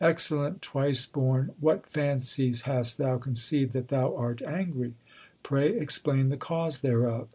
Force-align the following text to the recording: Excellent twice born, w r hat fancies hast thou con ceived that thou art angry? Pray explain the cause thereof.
Excellent 0.00 0.62
twice 0.62 1.06
born, 1.06 1.52
w 1.60 1.68
r 1.68 1.76
hat 1.76 1.86
fancies 1.88 2.62
hast 2.62 2.98
thou 2.98 3.18
con 3.18 3.34
ceived 3.34 3.70
that 3.70 3.86
thou 3.86 4.16
art 4.16 4.42
angry? 4.42 4.94
Pray 5.44 5.78
explain 5.78 6.28
the 6.28 6.36
cause 6.36 6.80
thereof. 6.80 7.28